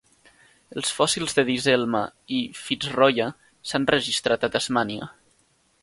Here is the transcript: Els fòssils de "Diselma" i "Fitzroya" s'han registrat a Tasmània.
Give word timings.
Els 0.79 0.93
fòssils 0.99 1.35
de 1.39 1.43
"Diselma" 1.51 2.01
i 2.39 2.41
"Fitzroya" 2.63 3.29
s'han 3.71 3.87
registrat 3.95 4.49
a 4.49 4.55
Tasmània. 4.57 5.15